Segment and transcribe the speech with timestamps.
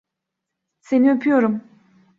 [0.79, 1.61] Seni öpüyorum.